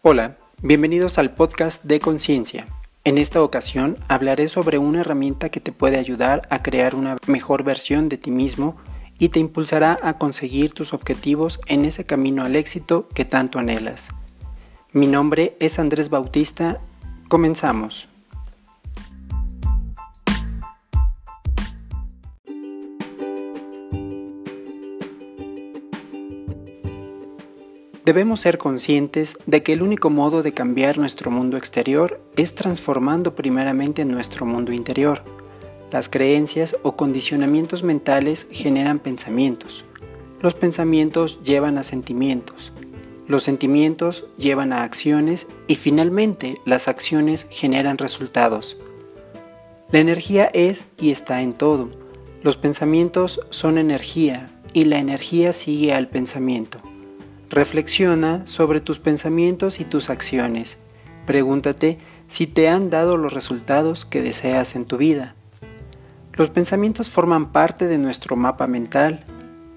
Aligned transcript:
Hola, 0.00 0.38
bienvenidos 0.62 1.18
al 1.18 1.34
podcast 1.34 1.82
de 1.82 1.98
Conciencia. 1.98 2.68
En 3.02 3.18
esta 3.18 3.42
ocasión 3.42 3.96
hablaré 4.06 4.46
sobre 4.46 4.78
una 4.78 5.00
herramienta 5.00 5.48
que 5.48 5.58
te 5.58 5.72
puede 5.72 5.98
ayudar 5.98 6.42
a 6.50 6.62
crear 6.62 6.94
una 6.94 7.16
mejor 7.26 7.64
versión 7.64 8.08
de 8.08 8.16
ti 8.16 8.30
mismo 8.30 8.76
y 9.18 9.30
te 9.30 9.40
impulsará 9.40 9.98
a 10.00 10.16
conseguir 10.16 10.70
tus 10.70 10.92
objetivos 10.92 11.58
en 11.66 11.84
ese 11.84 12.06
camino 12.06 12.44
al 12.44 12.54
éxito 12.54 13.08
que 13.12 13.24
tanto 13.24 13.58
anhelas. 13.58 14.10
Mi 14.92 15.08
nombre 15.08 15.56
es 15.58 15.80
Andrés 15.80 16.10
Bautista. 16.10 16.80
Comenzamos. 17.26 18.08
Debemos 28.08 28.40
ser 28.40 28.56
conscientes 28.56 29.36
de 29.44 29.62
que 29.62 29.74
el 29.74 29.82
único 29.82 30.08
modo 30.08 30.42
de 30.42 30.54
cambiar 30.54 30.96
nuestro 30.96 31.30
mundo 31.30 31.58
exterior 31.58 32.18
es 32.36 32.54
transformando 32.54 33.34
primeramente 33.34 34.06
nuestro 34.06 34.46
mundo 34.46 34.72
interior. 34.72 35.22
Las 35.92 36.08
creencias 36.08 36.78
o 36.82 36.96
condicionamientos 36.96 37.82
mentales 37.82 38.48
generan 38.50 38.98
pensamientos. 38.98 39.84
Los 40.40 40.54
pensamientos 40.54 41.38
llevan 41.44 41.76
a 41.76 41.82
sentimientos. 41.82 42.72
Los 43.26 43.42
sentimientos 43.42 44.26
llevan 44.38 44.72
a 44.72 44.84
acciones 44.84 45.46
y 45.66 45.74
finalmente 45.74 46.62
las 46.64 46.88
acciones 46.88 47.46
generan 47.50 47.98
resultados. 47.98 48.78
La 49.92 49.98
energía 49.98 50.46
es 50.54 50.86
y 50.98 51.10
está 51.10 51.42
en 51.42 51.52
todo. 51.52 51.90
Los 52.42 52.56
pensamientos 52.56 53.42
son 53.50 53.76
energía 53.76 54.48
y 54.72 54.86
la 54.86 54.98
energía 54.98 55.52
sigue 55.52 55.92
al 55.92 56.08
pensamiento. 56.08 56.80
Reflexiona 57.50 58.44
sobre 58.46 58.80
tus 58.80 58.98
pensamientos 58.98 59.80
y 59.80 59.84
tus 59.84 60.10
acciones. 60.10 60.78
Pregúntate 61.24 61.98
si 62.26 62.46
te 62.46 62.68
han 62.68 62.90
dado 62.90 63.16
los 63.16 63.32
resultados 63.32 64.04
que 64.04 64.20
deseas 64.20 64.76
en 64.76 64.84
tu 64.84 64.98
vida. 64.98 65.34
Los 66.34 66.50
pensamientos 66.50 67.10
forman 67.10 67.50
parte 67.50 67.86
de 67.86 67.96
nuestro 67.96 68.36
mapa 68.36 68.66
mental 68.66 69.24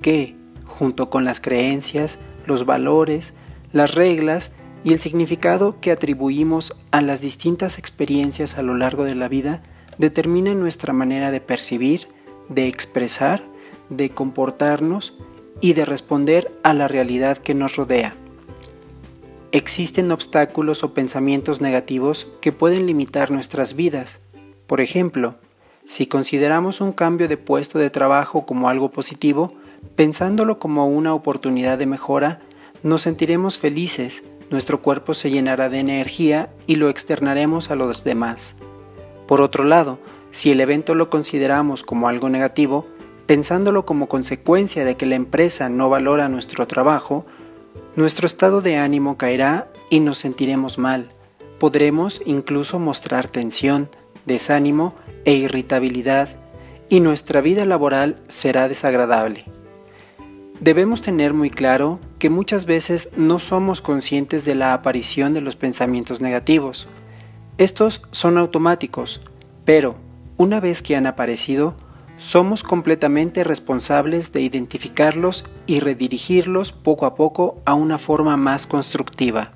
que, 0.00 0.36
junto 0.64 1.10
con 1.10 1.24
las 1.24 1.40
creencias, 1.40 2.20
los 2.46 2.66
valores, 2.66 3.34
las 3.72 3.96
reglas 3.96 4.52
y 4.84 4.92
el 4.92 5.00
significado 5.00 5.80
que 5.80 5.90
atribuimos 5.90 6.76
a 6.92 7.00
las 7.00 7.20
distintas 7.20 7.78
experiencias 7.78 8.58
a 8.58 8.62
lo 8.62 8.76
largo 8.76 9.02
de 9.02 9.16
la 9.16 9.26
vida, 9.26 9.60
determinan 9.98 10.60
nuestra 10.60 10.92
manera 10.92 11.32
de 11.32 11.40
percibir, 11.40 12.06
de 12.48 12.68
expresar, 12.68 13.42
de 13.90 14.10
comportarnos 14.10 15.18
y 15.60 15.72
de 15.72 15.84
responder 15.84 16.52
a 16.62 16.74
la 16.74 16.88
realidad 16.88 17.38
que 17.38 17.54
nos 17.54 17.76
rodea. 17.76 18.14
Existen 19.52 20.12
obstáculos 20.12 20.84
o 20.84 20.92
pensamientos 20.92 21.60
negativos 21.60 22.28
que 22.40 22.52
pueden 22.52 22.86
limitar 22.86 23.30
nuestras 23.30 23.74
vidas. 23.74 24.20
Por 24.66 24.80
ejemplo, 24.80 25.36
si 25.86 26.06
consideramos 26.06 26.80
un 26.80 26.92
cambio 26.92 27.28
de 27.28 27.36
puesto 27.36 27.78
de 27.78 27.90
trabajo 27.90 28.44
como 28.44 28.68
algo 28.68 28.90
positivo, 28.90 29.54
pensándolo 29.94 30.58
como 30.58 30.88
una 30.88 31.14
oportunidad 31.14 31.78
de 31.78 31.86
mejora, 31.86 32.40
nos 32.82 33.02
sentiremos 33.02 33.58
felices, 33.58 34.24
nuestro 34.50 34.82
cuerpo 34.82 35.14
se 35.14 35.30
llenará 35.30 35.68
de 35.68 35.78
energía 35.78 36.50
y 36.66 36.74
lo 36.74 36.88
externaremos 36.88 37.70
a 37.70 37.76
los 37.76 38.04
demás. 38.04 38.56
Por 39.26 39.40
otro 39.40 39.64
lado, 39.64 39.98
si 40.30 40.50
el 40.50 40.60
evento 40.60 40.94
lo 40.94 41.08
consideramos 41.08 41.82
como 41.82 42.08
algo 42.08 42.28
negativo, 42.28 42.86
pensándolo 43.26 43.84
como 43.84 44.08
consecuencia 44.08 44.84
de 44.84 44.96
que 44.96 45.06
la 45.06 45.16
empresa 45.16 45.68
no 45.68 45.90
valora 45.90 46.28
nuestro 46.28 46.66
trabajo, 46.66 47.26
nuestro 47.96 48.26
estado 48.26 48.60
de 48.60 48.76
ánimo 48.76 49.16
caerá 49.16 49.68
y 49.90 50.00
nos 50.00 50.18
sentiremos 50.18 50.78
mal. 50.78 51.08
Podremos 51.58 52.22
incluso 52.24 52.78
mostrar 52.78 53.28
tensión, 53.28 53.88
desánimo 54.26 54.94
e 55.24 55.34
irritabilidad 55.34 56.28
y 56.88 57.00
nuestra 57.00 57.40
vida 57.40 57.64
laboral 57.64 58.16
será 58.28 58.68
desagradable. 58.68 59.44
Debemos 60.60 61.02
tener 61.02 61.34
muy 61.34 61.50
claro 61.50 62.00
que 62.18 62.30
muchas 62.30 62.64
veces 62.64 63.10
no 63.16 63.38
somos 63.38 63.82
conscientes 63.82 64.44
de 64.44 64.54
la 64.54 64.72
aparición 64.72 65.34
de 65.34 65.42
los 65.42 65.56
pensamientos 65.56 66.20
negativos. 66.20 66.88
Estos 67.58 68.02
son 68.10 68.38
automáticos, 68.38 69.20
pero 69.64 69.96
una 70.38 70.60
vez 70.60 70.80
que 70.80 70.96
han 70.96 71.06
aparecido, 71.06 71.74
somos 72.16 72.62
completamente 72.62 73.44
responsables 73.44 74.32
de 74.32 74.40
identificarlos 74.40 75.44
y 75.66 75.80
redirigirlos 75.80 76.72
poco 76.72 77.06
a 77.06 77.14
poco 77.14 77.60
a 77.64 77.74
una 77.74 77.98
forma 77.98 78.36
más 78.36 78.66
constructiva. 78.66 79.52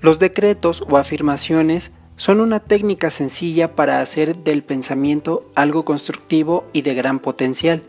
Los 0.00 0.18
decretos 0.18 0.84
o 0.88 0.96
afirmaciones 0.96 1.92
son 2.16 2.40
una 2.40 2.60
técnica 2.60 3.08
sencilla 3.10 3.74
para 3.74 4.00
hacer 4.00 4.36
del 4.36 4.62
pensamiento 4.62 5.50
algo 5.54 5.84
constructivo 5.84 6.66
y 6.72 6.82
de 6.82 6.94
gran 6.94 7.18
potencial. 7.18 7.82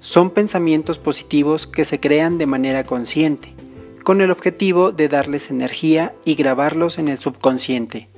Son 0.00 0.30
pensamientos 0.30 0.98
positivos 0.98 1.66
que 1.66 1.84
se 1.84 2.00
crean 2.00 2.38
de 2.38 2.46
manera 2.46 2.84
consciente, 2.84 3.54
con 4.02 4.22
el 4.22 4.30
objetivo 4.30 4.92
de 4.92 5.08
darles 5.08 5.50
energía 5.50 6.14
y 6.24 6.34
grabarlos 6.34 6.98
en 6.98 7.08
el 7.08 7.18
subconsciente 7.18 8.09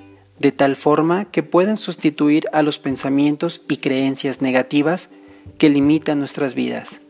de 0.43 0.51
tal 0.51 0.75
forma 0.75 1.27
que 1.27 1.45
puedan 1.45 1.77
sustituir 1.77 2.49
a 2.53 2.63
los 2.63 2.81
pensamientos 2.81 3.63
y 3.69 3.77
creencias 3.77 4.43
negativas 4.43 5.11
que 5.57 5.71
limitan 5.71 6.19
nuestras 6.19 6.57
vidas. 6.57 7.01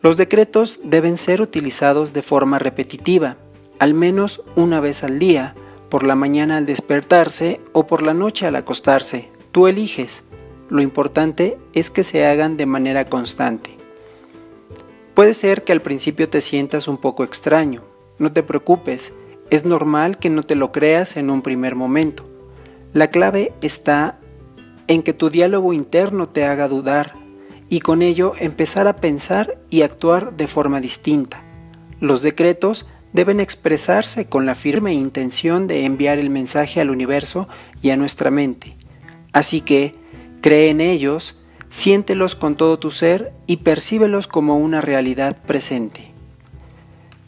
Los 0.00 0.16
decretos 0.16 0.78
deben 0.84 1.16
ser 1.16 1.42
utilizados 1.42 2.12
de 2.12 2.22
forma 2.22 2.60
repetitiva, 2.60 3.38
al 3.80 3.92
menos 3.92 4.42
una 4.54 4.78
vez 4.78 5.02
al 5.02 5.18
día, 5.18 5.56
por 5.88 6.04
la 6.04 6.14
mañana 6.14 6.58
al 6.58 6.66
despertarse 6.66 7.60
o 7.72 7.88
por 7.88 8.02
la 8.02 8.14
noche 8.14 8.46
al 8.46 8.54
acostarse. 8.54 9.28
Tú 9.50 9.66
eliges. 9.66 10.22
Lo 10.70 10.80
importante 10.80 11.58
es 11.72 11.90
que 11.90 12.04
se 12.04 12.24
hagan 12.24 12.56
de 12.56 12.66
manera 12.66 13.04
constante. 13.06 13.76
Puede 15.14 15.34
ser 15.34 15.64
que 15.64 15.72
al 15.72 15.82
principio 15.82 16.28
te 16.28 16.40
sientas 16.40 16.86
un 16.86 16.98
poco 16.98 17.24
extraño. 17.24 17.82
No 18.18 18.32
te 18.32 18.44
preocupes, 18.44 19.12
es 19.54 19.64
normal 19.64 20.18
que 20.18 20.30
no 20.30 20.42
te 20.42 20.56
lo 20.56 20.72
creas 20.72 21.16
en 21.16 21.30
un 21.30 21.42
primer 21.42 21.76
momento. 21.76 22.24
La 22.92 23.10
clave 23.10 23.52
está 23.62 24.18
en 24.88 25.02
que 25.02 25.12
tu 25.12 25.30
diálogo 25.30 25.72
interno 25.72 26.28
te 26.28 26.44
haga 26.44 26.68
dudar 26.68 27.14
y 27.68 27.80
con 27.80 28.02
ello 28.02 28.32
empezar 28.38 28.86
a 28.86 28.96
pensar 28.96 29.58
y 29.70 29.82
actuar 29.82 30.36
de 30.36 30.46
forma 30.46 30.80
distinta. 30.80 31.42
Los 32.00 32.22
decretos 32.22 32.86
deben 33.12 33.40
expresarse 33.40 34.26
con 34.26 34.44
la 34.44 34.54
firme 34.54 34.92
intención 34.92 35.66
de 35.66 35.84
enviar 35.84 36.18
el 36.18 36.30
mensaje 36.30 36.80
al 36.80 36.90
universo 36.90 37.48
y 37.80 37.90
a 37.90 37.96
nuestra 37.96 38.30
mente. 38.30 38.76
Así 39.32 39.60
que, 39.60 39.94
cree 40.40 40.70
en 40.70 40.80
ellos, 40.80 41.38
siéntelos 41.70 42.34
con 42.34 42.56
todo 42.56 42.78
tu 42.78 42.90
ser 42.90 43.32
y 43.46 43.58
percíbelos 43.58 44.26
como 44.26 44.58
una 44.58 44.80
realidad 44.80 45.36
presente. 45.46 46.13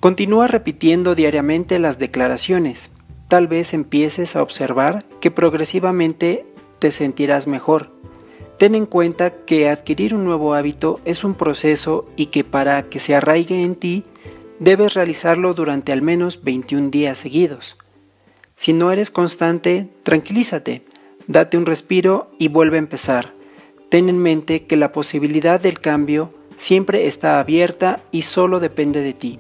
Continúa 0.00 0.46
repitiendo 0.46 1.14
diariamente 1.14 1.78
las 1.78 1.98
declaraciones. 1.98 2.90
Tal 3.28 3.48
vez 3.48 3.72
empieces 3.72 4.36
a 4.36 4.42
observar 4.42 5.04
que 5.20 5.30
progresivamente 5.30 6.44
te 6.78 6.90
sentirás 6.92 7.46
mejor. 7.46 7.90
Ten 8.58 8.74
en 8.74 8.86
cuenta 8.86 9.32
que 9.44 9.68
adquirir 9.68 10.14
un 10.14 10.24
nuevo 10.24 10.54
hábito 10.54 11.00
es 11.04 11.24
un 11.24 11.34
proceso 11.34 12.06
y 12.14 12.26
que 12.26 12.44
para 12.44 12.88
que 12.88 12.98
se 12.98 13.14
arraigue 13.14 13.62
en 13.62 13.74
ti 13.74 14.04
debes 14.60 14.94
realizarlo 14.94 15.54
durante 15.54 15.92
al 15.92 16.02
menos 16.02 16.42
21 16.42 16.90
días 16.90 17.18
seguidos. 17.18 17.76
Si 18.54 18.72
no 18.72 18.92
eres 18.92 19.10
constante, 19.10 19.88
tranquilízate, 20.02 20.82
date 21.26 21.56
un 21.56 21.66
respiro 21.66 22.30
y 22.38 22.48
vuelve 22.48 22.76
a 22.76 22.80
empezar. 22.80 23.34
Ten 23.90 24.08
en 24.08 24.18
mente 24.18 24.64
que 24.64 24.76
la 24.76 24.92
posibilidad 24.92 25.60
del 25.60 25.80
cambio 25.80 26.32
siempre 26.56 27.06
está 27.06 27.38
abierta 27.40 28.00
y 28.10 28.22
solo 28.22 28.60
depende 28.60 29.02
de 29.02 29.12
ti. 29.12 29.38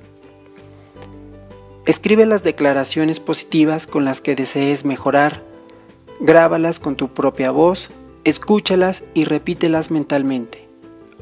Escribe 1.86 2.26
las 2.26 2.42
declaraciones 2.42 3.20
positivas 3.20 3.86
con 3.86 4.04
las 4.04 4.20
que 4.20 4.34
desees 4.34 4.84
mejorar, 4.84 5.44
grábalas 6.18 6.80
con 6.80 6.96
tu 6.96 7.14
propia 7.14 7.52
voz, 7.52 7.90
escúchalas 8.24 9.04
y 9.14 9.24
repítelas 9.24 9.92
mentalmente. 9.92 10.66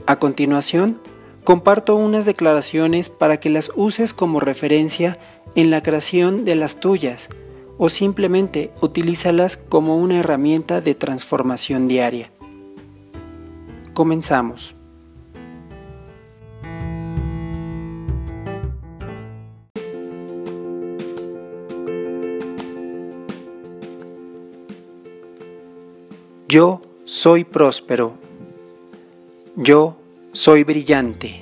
A 0.07 0.19
continuación, 0.19 0.99
comparto 1.45 1.97
unas 1.97 2.25
declaraciones 2.25 3.11
para 3.11 3.41
que 3.41 3.51
las 3.51 3.73
uses 3.77 4.15
como 4.15 4.41
referencia 4.41 5.19
en 5.55 5.71
la 5.71 5.83
creación 5.83 6.47
de 6.47 6.55
las 6.55 6.81
tuyas 6.81 7.29
o 7.77 7.91
simplemente 7.91 8.73
utilízalas 8.81 9.59
como 9.59 9.99
una 9.99 10.21
herramienta 10.21 10.81
de 10.81 10.95
transformación 10.95 11.89
diaria. 11.89 12.31
Comenzamos. 13.93 14.77
Yo 26.55 26.81
soy 27.05 27.43
próspero. 27.43 28.15
Yo 29.57 29.97
soy 30.31 30.63
brillante. 30.63 31.41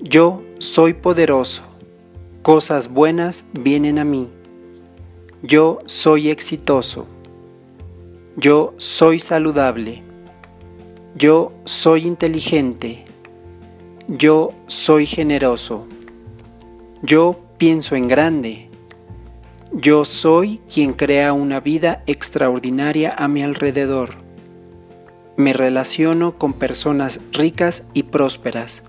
Yo 0.00 0.42
soy 0.56 0.94
poderoso. 0.94 1.60
Cosas 2.40 2.90
buenas 2.90 3.44
vienen 3.52 3.98
a 3.98 4.04
mí. 4.06 4.30
Yo 5.42 5.80
soy 5.84 6.30
exitoso. 6.30 7.06
Yo 8.38 8.72
soy 8.78 9.18
saludable. 9.18 10.02
Yo 11.14 11.52
soy 11.66 12.06
inteligente. 12.06 13.04
Yo 14.08 14.54
soy 14.64 15.04
generoso. 15.04 15.84
Yo 17.02 17.38
pienso 17.58 17.94
en 17.94 18.08
grande. 18.08 18.70
Yo 19.78 20.06
soy 20.06 20.62
quien 20.72 20.94
crea 20.94 21.34
una 21.34 21.60
vida 21.60 22.02
extraordinaria 22.06 23.14
a 23.14 23.28
mi 23.28 23.42
alrededor. 23.42 24.14
Me 25.36 25.52
relaciono 25.52 26.38
con 26.38 26.54
personas 26.54 27.20
ricas 27.30 27.84
y 27.92 28.04
prósperas. 28.04 28.84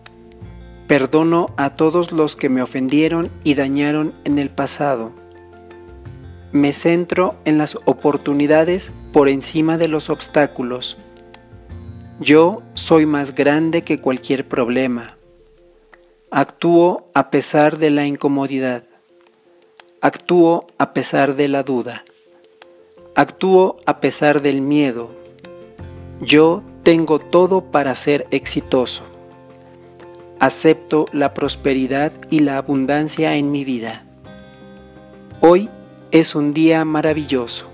Perdono 0.87 1.47
a 1.57 1.71
todos 1.71 2.13
los 2.13 2.37
que 2.37 2.47
me 2.47 2.61
ofendieron 2.61 3.27
y 3.43 3.55
dañaron 3.55 4.13
en 4.23 4.37
el 4.37 4.49
pasado. 4.49 5.11
Me 6.53 6.71
centro 6.71 7.35
en 7.43 7.57
las 7.57 7.77
oportunidades 7.83 8.93
por 9.11 9.27
encima 9.27 9.77
de 9.77 9.89
los 9.89 10.09
obstáculos. 10.09 10.97
Yo 12.21 12.61
soy 12.75 13.05
más 13.05 13.35
grande 13.35 13.83
que 13.83 13.99
cualquier 13.99 14.47
problema. 14.47 15.17
Actúo 16.31 17.11
a 17.13 17.29
pesar 17.29 17.77
de 17.77 17.89
la 17.89 18.05
incomodidad. 18.05 18.85
Actúo 19.99 20.67
a 20.77 20.93
pesar 20.93 21.35
de 21.35 21.47
la 21.47 21.63
duda. 21.63 22.05
Actúo 23.15 23.77
a 23.87 23.99
pesar 23.99 24.43
del 24.43 24.61
miedo. 24.61 25.09
Yo 26.21 26.61
tengo 26.83 27.17
todo 27.17 27.61
para 27.71 27.95
ser 27.95 28.27
exitoso. 28.29 29.01
Acepto 30.39 31.07
la 31.13 31.33
prosperidad 31.33 32.13
y 32.29 32.41
la 32.41 32.57
abundancia 32.57 33.37
en 33.37 33.51
mi 33.51 33.65
vida. 33.65 34.05
Hoy 35.41 35.67
es 36.11 36.35
un 36.35 36.53
día 36.53 36.85
maravilloso. 36.85 37.65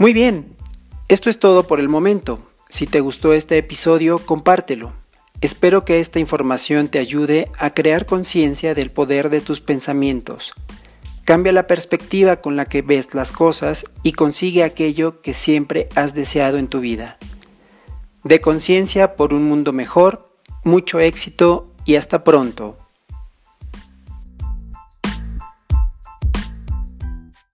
Muy 0.00 0.14
bien, 0.14 0.56
esto 1.10 1.28
es 1.28 1.38
todo 1.38 1.64
por 1.66 1.78
el 1.78 1.90
momento. 1.90 2.38
Si 2.70 2.86
te 2.86 3.00
gustó 3.00 3.34
este 3.34 3.58
episodio, 3.58 4.16
compártelo. 4.16 4.94
Espero 5.42 5.84
que 5.84 6.00
esta 6.00 6.18
información 6.18 6.88
te 6.88 6.98
ayude 6.98 7.50
a 7.58 7.74
crear 7.74 8.06
conciencia 8.06 8.74
del 8.74 8.90
poder 8.90 9.28
de 9.28 9.42
tus 9.42 9.60
pensamientos. 9.60 10.54
Cambia 11.24 11.52
la 11.52 11.66
perspectiva 11.66 12.40
con 12.40 12.56
la 12.56 12.64
que 12.64 12.80
ves 12.80 13.14
las 13.14 13.30
cosas 13.30 13.84
y 14.02 14.12
consigue 14.12 14.64
aquello 14.64 15.20
que 15.20 15.34
siempre 15.34 15.90
has 15.94 16.14
deseado 16.14 16.56
en 16.56 16.68
tu 16.68 16.80
vida. 16.80 17.18
De 18.24 18.40
conciencia 18.40 19.16
por 19.16 19.34
un 19.34 19.44
mundo 19.44 19.74
mejor, 19.74 20.34
mucho 20.64 20.98
éxito 21.00 21.74
y 21.84 21.96
hasta 21.96 22.24
pronto. 22.24 22.78